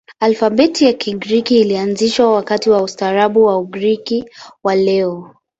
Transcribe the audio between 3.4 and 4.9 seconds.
wa Ugiriki wa